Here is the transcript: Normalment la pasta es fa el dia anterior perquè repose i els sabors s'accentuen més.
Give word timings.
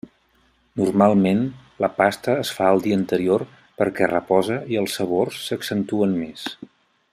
Normalment 0.79 1.43
la 1.85 1.89
pasta 1.99 2.35
es 2.45 2.53
fa 2.59 2.71
el 2.77 2.81
dia 2.87 2.97
anterior 3.01 3.45
perquè 3.83 4.09
repose 4.13 4.59
i 4.75 4.83
els 4.83 4.99
sabors 5.01 5.39
s'accentuen 5.51 6.19
més. 6.25 6.49